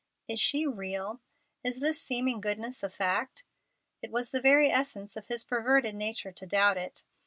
[0.27, 1.21] "Is this real?
[1.63, 3.43] Is this seeming goodness a fact?"
[4.01, 7.03] It was the very essence of his perverted nature to doubt it.